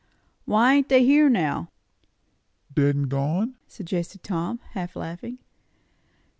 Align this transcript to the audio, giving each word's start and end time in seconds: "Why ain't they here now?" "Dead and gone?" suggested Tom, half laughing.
"Why 0.45 0.73
ain't 0.73 0.89
they 0.89 1.03
here 1.05 1.29
now?" 1.29 1.69
"Dead 2.73 2.95
and 2.95 3.07
gone?" 3.07 3.57
suggested 3.67 4.23
Tom, 4.23 4.59
half 4.71 4.95
laughing. 4.95 5.37